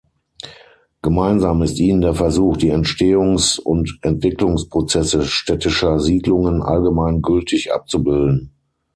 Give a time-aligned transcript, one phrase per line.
[1.03, 8.51] Gemeinsam ist ihnen der Versuch, die Entstehungs- und Entwicklungsprozesse städtischer Siedlungen allgemein gültig abzubilden.